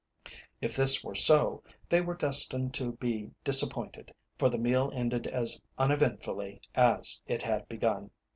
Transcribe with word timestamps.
If 0.61 0.75
this 0.75 1.03
were 1.03 1.13
so, 1.13 1.61
they 1.87 2.01
were 2.01 2.15
destined 2.15 2.73
to 2.73 2.93
be 2.93 3.29
disappointed, 3.43 4.15
for 4.39 4.49
the 4.49 4.57
meal 4.57 4.91
ended 4.95 5.27
as 5.27 5.61
uneventfully 5.77 6.59
as 6.73 7.21
it 7.27 7.43
had 7.43 7.69
begun. 7.69 8.09